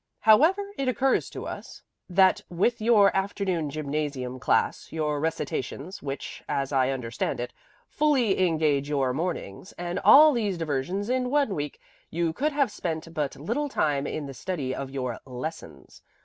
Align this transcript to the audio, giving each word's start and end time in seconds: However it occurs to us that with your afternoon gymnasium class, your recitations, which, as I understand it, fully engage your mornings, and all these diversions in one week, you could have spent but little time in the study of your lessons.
However 0.21 0.65
it 0.79 0.87
occurs 0.87 1.29
to 1.29 1.45
us 1.45 1.83
that 2.09 2.41
with 2.49 2.81
your 2.81 3.15
afternoon 3.15 3.69
gymnasium 3.69 4.39
class, 4.39 4.91
your 4.91 5.19
recitations, 5.19 6.01
which, 6.01 6.41
as 6.49 6.73
I 6.73 6.89
understand 6.89 7.39
it, 7.39 7.53
fully 7.87 8.43
engage 8.47 8.89
your 8.89 9.13
mornings, 9.13 9.73
and 9.73 9.99
all 9.99 10.33
these 10.33 10.57
diversions 10.57 11.07
in 11.07 11.29
one 11.29 11.53
week, 11.53 11.79
you 12.09 12.33
could 12.33 12.51
have 12.51 12.71
spent 12.71 13.13
but 13.13 13.35
little 13.35 13.69
time 13.69 14.07
in 14.07 14.25
the 14.25 14.33
study 14.33 14.73
of 14.73 14.89
your 14.89 15.19
lessons. 15.23 16.01